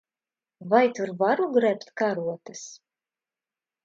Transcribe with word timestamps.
Vai 0.69 0.87
tur 0.99 1.11
varu 1.19 1.45
grebt 1.57 1.87
karotes? 2.01 2.63